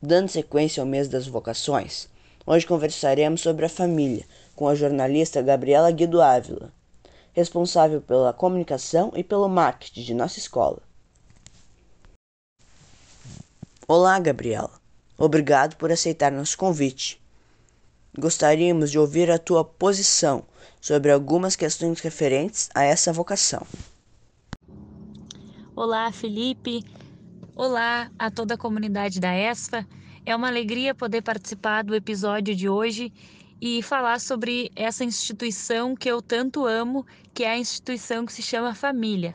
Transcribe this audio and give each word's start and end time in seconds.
Dando 0.00 0.28
sequência 0.28 0.82
ao 0.82 0.86
mês 0.86 1.08
das 1.08 1.26
vocações, 1.26 2.08
hoje 2.46 2.66
conversaremos 2.66 3.40
sobre 3.40 3.64
a 3.64 3.68
família 3.68 4.26
com 4.54 4.68
a 4.68 4.74
jornalista 4.74 5.40
Gabriela 5.40 5.90
Guido 5.90 6.20
Ávila, 6.20 6.72
responsável 7.32 8.00
pela 8.00 8.32
comunicação 8.32 9.12
e 9.16 9.24
pelo 9.24 9.48
marketing 9.48 10.02
de 10.02 10.14
nossa 10.14 10.38
escola. 10.38 10.82
Olá, 13.88 14.18
Gabriela. 14.18 14.72
Obrigado 15.16 15.76
por 15.76 15.90
aceitar 15.90 16.30
nosso 16.30 16.58
convite. 16.58 17.20
Gostaríamos 18.18 18.90
de 18.90 18.98
ouvir 18.98 19.30
a 19.30 19.38
tua 19.38 19.64
posição 19.64 20.44
sobre 20.80 21.10
algumas 21.10 21.56
questões 21.56 22.00
referentes 22.00 22.68
a 22.74 22.84
essa 22.84 23.12
vocação. 23.12 23.66
Olá, 25.74 26.10
Felipe. 26.10 26.84
Olá 27.58 28.10
a 28.18 28.30
toda 28.30 28.52
a 28.52 28.58
comunidade 28.58 29.18
da 29.18 29.34
ESFA. 29.34 29.88
É 30.26 30.36
uma 30.36 30.46
alegria 30.48 30.94
poder 30.94 31.22
participar 31.22 31.82
do 31.84 31.94
episódio 31.94 32.54
de 32.54 32.68
hoje 32.68 33.10
e 33.58 33.82
falar 33.82 34.20
sobre 34.20 34.70
essa 34.76 35.02
instituição 35.02 35.96
que 35.96 36.06
eu 36.06 36.20
tanto 36.20 36.66
amo, 36.66 37.06
que 37.32 37.44
é 37.44 37.52
a 37.52 37.58
instituição 37.58 38.26
que 38.26 38.32
se 38.34 38.42
chama 38.42 38.74
família. 38.74 39.34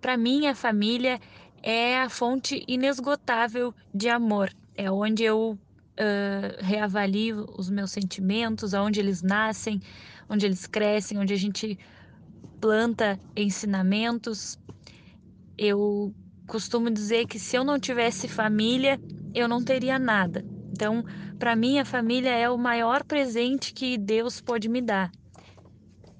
Para 0.00 0.16
mim, 0.16 0.48
a 0.48 0.54
família 0.56 1.20
é 1.62 2.00
a 2.00 2.08
fonte 2.08 2.64
inesgotável 2.66 3.72
de 3.94 4.08
amor. 4.08 4.50
É 4.74 4.90
onde 4.90 5.22
eu 5.22 5.52
uh, 5.52 6.58
reavalio 6.58 7.46
os 7.56 7.70
meus 7.70 7.92
sentimentos, 7.92 8.74
aonde 8.74 8.98
eles 8.98 9.22
nascem, 9.22 9.80
onde 10.28 10.44
eles 10.44 10.66
crescem, 10.66 11.18
onde 11.18 11.32
a 11.32 11.38
gente 11.38 11.78
planta 12.60 13.16
ensinamentos. 13.36 14.58
Eu 15.56 16.12
costumo 16.46 16.90
dizer 16.90 17.26
que 17.26 17.38
se 17.38 17.56
eu 17.56 17.64
não 17.64 17.78
tivesse 17.78 18.28
família, 18.28 19.00
eu 19.34 19.48
não 19.48 19.62
teria 19.62 19.98
nada. 19.98 20.44
Então, 20.72 21.04
para 21.38 21.54
mim, 21.54 21.78
a 21.78 21.84
família 21.84 22.30
é 22.30 22.48
o 22.48 22.58
maior 22.58 23.04
presente 23.04 23.72
que 23.72 23.96
Deus 23.96 24.40
pode 24.40 24.68
me 24.68 24.80
dar. 24.80 25.10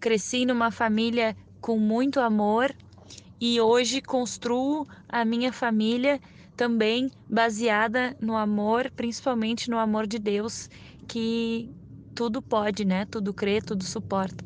Cresci 0.00 0.44
numa 0.44 0.70
família 0.70 1.36
com 1.60 1.78
muito 1.78 2.20
amor 2.20 2.74
e 3.40 3.60
hoje 3.60 4.00
construo 4.00 4.86
a 5.08 5.24
minha 5.24 5.52
família 5.52 6.20
também 6.56 7.10
baseada 7.28 8.16
no 8.20 8.36
amor, 8.36 8.90
principalmente 8.90 9.68
no 9.68 9.78
amor 9.78 10.06
de 10.06 10.18
Deus, 10.18 10.68
que 11.08 11.70
tudo 12.14 12.40
pode, 12.40 12.84
né? 12.84 13.06
Tudo 13.06 13.34
crê, 13.34 13.60
tudo 13.60 13.82
suporta. 13.84 14.44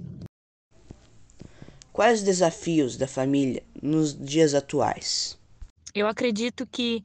Quais 1.92 2.20
os 2.20 2.24
desafios 2.24 2.96
da 2.96 3.08
família 3.08 3.62
nos 3.82 4.16
dias 4.16 4.54
atuais? 4.54 5.38
Eu 5.94 6.06
acredito 6.06 6.66
que 6.66 7.02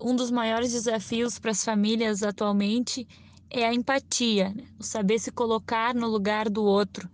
um 0.00 0.14
dos 0.16 0.30
maiores 0.30 0.72
desafios 0.72 1.38
para 1.38 1.50
as 1.50 1.64
famílias 1.64 2.22
atualmente 2.22 3.06
é 3.50 3.66
a 3.66 3.74
empatia, 3.74 4.50
né? 4.50 4.64
o 4.78 4.82
saber 4.82 5.18
se 5.18 5.30
colocar 5.30 5.94
no 5.94 6.06
lugar 6.06 6.48
do 6.48 6.64
outro, 6.64 7.10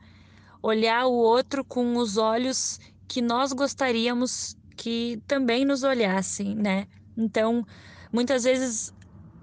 olhar 0.63 1.07
o 1.07 1.13
outro 1.13 1.65
com 1.65 1.97
os 1.97 2.17
olhos 2.17 2.79
que 3.09 3.23
nós 3.23 3.53
gostaríamos 3.53 4.57
que 4.77 5.23
também 5.27 5.65
nos 5.65 5.83
olhassem, 5.83 6.55
né? 6.55 6.87
Então, 7.17 7.65
muitas 8.13 8.45
vezes 8.45 8.93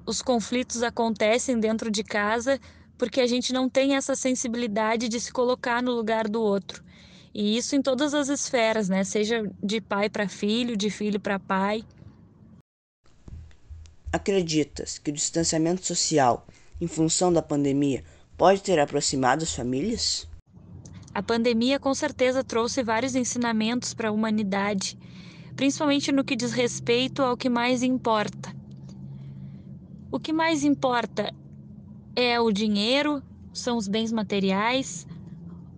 os 0.06 0.22
conflitos 0.22 0.84
acontecem 0.84 1.60
dentro 1.60 1.90
de 1.90 2.04
casa 2.04 2.60
porque 2.98 3.20
a 3.20 3.28
gente 3.28 3.52
não 3.52 3.68
tem 3.68 3.96
essa 3.96 4.16
sensibilidade 4.16 5.10
de 5.10 5.20
se 5.20 5.32
colocar 5.32 5.82
no 5.82 5.92
lugar 5.92 6.30
do 6.30 6.42
outro. 6.42 6.84
E 7.34 7.58
isso 7.58 7.76
em 7.76 7.82
todas 7.82 8.14
as 8.14 8.30
esferas, 8.30 8.88
né? 8.88 9.04
Seja 9.04 9.50
de 9.62 9.82
pai 9.82 10.10
para 10.10 10.28
filho, 10.28 10.78
de 10.78 10.90
filho 10.90 11.20
para 11.20 11.40
pai. 11.40 11.84
Acreditas 14.12 15.00
que 15.00 15.10
o 15.10 15.14
distanciamento 15.14 15.84
social, 15.84 16.46
em 16.80 16.88
função 16.88 17.34
da 17.34 17.42
pandemia, 17.42 18.04
pode 18.38 18.62
ter 18.62 18.80
aproximado 18.80 19.44
as 19.44 19.56
famílias? 19.56 20.28
A 21.14 21.24
pandemia 21.24 21.80
com 21.80 21.94
certeza 21.96 22.44
trouxe 22.44 22.84
vários 22.84 23.16
ensinamentos 23.16 23.94
para 23.94 24.10
a 24.10 24.12
humanidade, 24.12 24.98
principalmente 25.56 26.12
no 26.12 26.24
que 26.24 26.36
diz 26.36 26.52
respeito 26.52 27.24
ao 27.24 27.38
que 27.38 27.50
mais 27.50 27.82
importa. 27.82 28.56
O 30.12 30.20
que 30.20 30.32
mais 30.32 30.64
importa 30.64 31.34
é 32.16 32.40
o 32.40 32.52
dinheiro, 32.52 33.24
são 33.52 33.78
os 33.78 33.88
bens 33.88 34.12
materiais, 34.12 35.08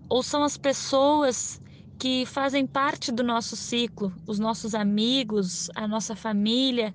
ou 0.09 0.21
são 0.21 0.43
as 0.43 0.57
pessoas 0.57 1.61
que 1.97 2.25
fazem 2.25 2.67
parte 2.67 3.11
do 3.11 3.23
nosso 3.23 3.55
ciclo, 3.55 4.13
os 4.27 4.38
nossos 4.38 4.75
amigos, 4.75 5.69
a 5.75 5.88
nossa 5.88 6.16
família, 6.16 6.93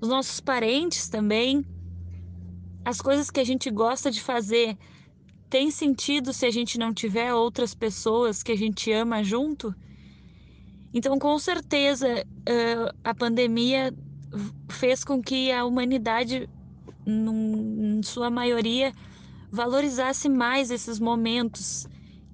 os 0.00 0.08
nossos 0.08 0.40
parentes 0.40 1.08
também. 1.08 1.64
As 2.84 3.00
coisas 3.00 3.30
que 3.30 3.40
a 3.40 3.44
gente 3.44 3.70
gosta 3.70 4.10
de 4.10 4.22
fazer 4.22 4.76
tem 5.50 5.70
sentido 5.70 6.32
se 6.32 6.46
a 6.46 6.50
gente 6.50 6.78
não 6.78 6.94
tiver 6.94 7.34
outras 7.34 7.74
pessoas 7.74 8.42
que 8.42 8.52
a 8.52 8.56
gente 8.56 8.92
ama 8.92 9.24
junto? 9.24 9.74
Então, 10.94 11.18
com 11.18 11.38
certeza, 11.38 12.24
a 13.04 13.14
pandemia 13.14 13.92
fez 14.70 15.04
com 15.04 15.22
que 15.22 15.50
a 15.50 15.64
humanidade, 15.64 16.48
em 17.06 18.02
sua 18.02 18.30
maioria, 18.30 18.92
valorizasse 19.50 20.28
mais 20.28 20.70
esses 20.70 20.98
momentos 20.98 21.86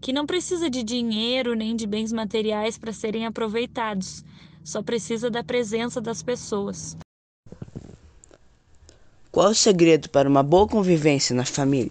que 0.04 0.12
não 0.12 0.26
precisa 0.26 0.68
de 0.68 0.82
dinheiro 0.82 1.54
nem 1.54 1.74
de 1.74 1.86
bens 1.86 2.12
materiais 2.12 2.76
para 2.76 2.92
serem 2.92 3.24
aproveitados, 3.24 4.22
só 4.62 4.82
precisa 4.82 5.30
da 5.30 5.42
presença 5.42 5.98
das 5.98 6.22
pessoas. 6.22 6.94
Qual 9.32 9.48
o 9.48 9.54
segredo 9.54 10.10
para 10.10 10.28
uma 10.28 10.42
boa 10.42 10.68
convivência 10.68 11.34
na 11.34 11.46
família? 11.46 11.90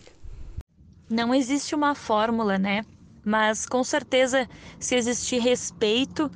Não 1.10 1.34
existe 1.34 1.74
uma 1.74 1.96
fórmula, 1.96 2.60
né? 2.60 2.86
Mas 3.26 3.66
com 3.66 3.84
certeza, 3.84 4.48
se 4.80 4.94
existir 4.94 5.40
respeito, 5.40 6.30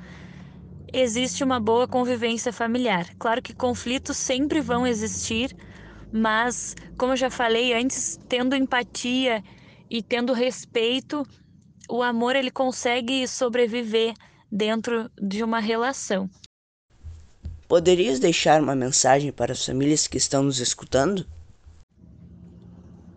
existe 0.92 1.44
uma 1.44 1.60
boa 1.60 1.86
convivência 1.86 2.52
familiar. 2.52 3.08
Claro 3.20 3.40
que 3.40 3.54
conflitos 3.54 4.16
sempre 4.16 4.60
vão 4.60 4.84
existir, 4.84 5.56
mas 6.10 6.74
como 6.98 7.12
eu 7.12 7.16
já 7.16 7.30
falei 7.30 7.72
antes, 7.72 8.18
tendo 8.28 8.56
empatia 8.56 9.44
e 9.88 10.02
tendo 10.02 10.32
respeito, 10.32 11.24
o 11.88 12.02
amor 12.02 12.36
ele 12.36 12.50
consegue 12.50 13.26
sobreviver 13.26 14.14
dentro 14.52 15.10
de 15.20 15.42
uma 15.42 15.58
relação. 15.58 16.28
Poderias 17.66 18.18
deixar 18.18 18.62
uma 18.62 18.74
mensagem 18.74 19.32
para 19.32 19.52
as 19.52 19.64
famílias 19.64 20.06
que 20.06 20.16
estão 20.16 20.42
nos 20.42 20.58
escutando? 20.58 21.26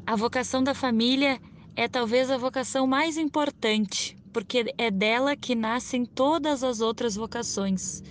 A 0.06 0.16
vocação 0.16 0.64
da 0.64 0.74
família 0.74 1.40
é 1.76 1.88
talvez 1.88 2.30
a 2.30 2.38
vocação 2.38 2.86
mais 2.86 3.18
importante, 3.18 4.18
porque 4.34 4.74
é 4.78 4.92
dela 4.92 5.36
que 5.36 5.56
nascem 5.56 6.06
todas 6.06 6.64
as 6.64 6.82
outras 6.82 7.16
vocações. 7.16 8.04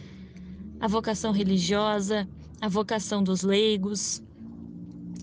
A 0.81 0.89
vocação 0.89 1.33
religiosa, 1.33 2.27
a 2.61 2.69
vocação 2.69 3.23
dos 3.23 3.43
leigos 3.43 4.23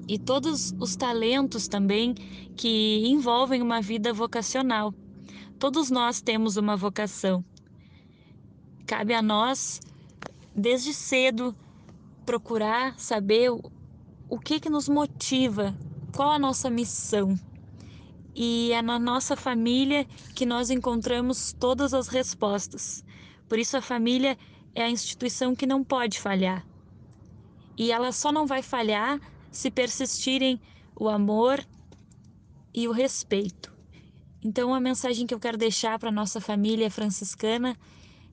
e 0.07 0.19
todos 0.19 0.73
os 0.79 0.95
talentos 0.95 1.67
também 1.67 2.13
que 2.55 3.03
envolvem 3.07 3.61
uma 3.61 3.81
vida 3.81 4.13
vocacional. 4.13 4.93
Todos 5.59 5.89
nós 5.89 6.21
temos 6.21 6.55
uma 6.55 6.77
vocação. 6.77 7.43
Cabe 8.85 9.15
a 9.15 9.23
nós, 9.23 9.81
desde 10.55 10.93
cedo, 10.93 11.55
procurar 12.27 12.99
saber 12.99 13.49
o 14.29 14.39
que, 14.39 14.59
que 14.59 14.69
nos 14.69 14.87
motiva, 14.87 15.75
qual 16.15 16.29
a 16.29 16.37
nossa 16.37 16.69
missão. 16.69 17.35
E 18.35 18.71
é 18.71 18.83
na 18.83 18.99
nossa 18.99 19.35
família 19.35 20.05
que 20.35 20.45
nós 20.45 20.69
encontramos 20.69 21.53
todas 21.53 21.91
as 21.91 22.07
respostas. 22.07 23.03
Por 23.49 23.57
isso, 23.57 23.75
a 23.75 23.81
família 23.81 24.37
é 24.75 24.83
a 24.83 24.91
instituição 24.91 25.55
que 25.55 25.65
não 25.65 25.83
pode 25.83 26.19
falhar. 26.19 26.67
E 27.75 27.91
ela 27.91 28.11
só 28.11 28.31
não 28.31 28.45
vai 28.45 28.61
falhar 28.61 29.19
se 29.49 29.71
persistirem 29.71 30.61
o 30.95 31.09
amor 31.09 31.65
e 32.71 32.87
o 32.87 32.91
respeito. 32.91 33.76
Então, 34.47 34.73
a 34.73 34.79
mensagem 34.79 35.27
que 35.27 35.33
eu 35.33 35.41
quero 35.41 35.57
deixar 35.57 35.99
para 35.99 36.09
nossa 36.09 36.39
família 36.39 36.89
franciscana 36.89 37.77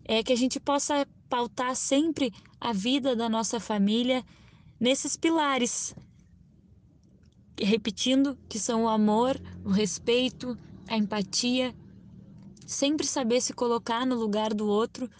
é 0.05 0.23
que 0.23 0.33
a 0.33 0.37
gente 0.37 0.61
possa 0.61 1.05
pautar 1.29 1.75
sempre 1.75 2.33
a 2.61 2.73
vida 2.73 3.17
da 3.17 3.29
nossa 3.29 3.59
família 3.59 4.25
nesses 4.79 5.17
pilares, 5.17 5.93
repetindo 7.61 8.39
que 8.49 8.61
são 8.61 8.85
o 8.85 8.89
amor, 8.89 9.37
o 9.65 9.71
respeito, 9.71 10.57
a 10.87 10.97
empatia, 10.97 11.75
sempre 12.65 13.09
saber 13.09 13.41
se 13.41 13.53
colocar 13.53 14.07
no 14.07 14.15
lugar 14.15 14.55
do 14.55 14.69
outro 14.69 15.11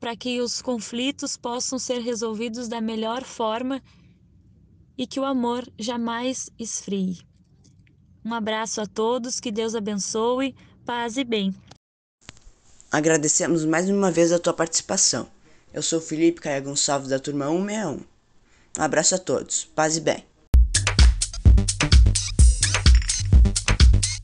para 0.00 0.16
que 0.16 0.40
os 0.40 0.60
conflitos 0.60 1.36
possam 1.36 1.78
ser 1.78 2.00
resolvidos 2.00 2.66
da 2.66 2.80
melhor 2.80 3.22
forma 3.22 3.80
e 4.98 5.06
que 5.06 5.20
o 5.20 5.24
amor 5.24 5.64
jamais 5.78 6.50
esfrie. 6.58 7.16
Um 8.26 8.34
abraço 8.34 8.80
a 8.80 8.86
todos, 8.86 9.38
que 9.38 9.52
Deus 9.52 9.76
abençoe, 9.76 10.52
paz 10.84 11.16
e 11.16 11.22
bem. 11.22 11.54
Agradecemos 12.90 13.64
mais 13.64 13.88
uma 13.88 14.10
vez 14.10 14.32
a 14.32 14.38
tua 14.40 14.52
participação. 14.52 15.28
Eu 15.72 15.80
sou 15.80 16.00
Felipe 16.00 16.40
Caia 16.40 16.60
Gonçalves 16.60 17.08
da 17.08 17.20
turma 17.20 17.46
161. 17.46 18.00
Um 18.76 18.82
abraço 18.82 19.14
a 19.14 19.18
todos, 19.18 19.66
paz 19.66 19.96
e 19.96 20.00
bem. 20.00 20.24